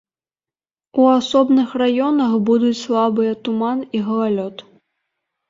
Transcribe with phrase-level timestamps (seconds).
[1.03, 4.67] У асобных раёнах будуць слабыя туман і галалёд.